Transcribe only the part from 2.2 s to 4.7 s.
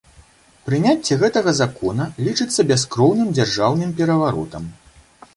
лічыцца бяскроўным дзяржаўным пераваротам.